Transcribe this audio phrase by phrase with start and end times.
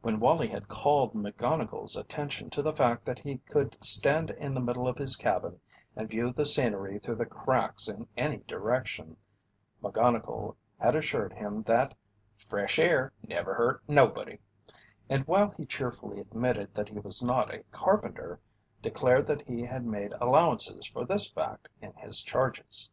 [0.00, 4.60] When Wallie had called McGonnigle's attention to the fact that he could stand in the
[4.60, 5.58] middle of his cabin
[5.96, 9.16] and view the scenery through the cracks in any direction,
[9.82, 11.94] McGonnigle had assured him that
[12.48, 14.38] "fresh air never hurt nobody,"
[15.08, 18.38] and while he cheerfully admitted that he was not a carpenter,
[18.80, 22.88] declared that he had made allowances for this fact in his charges.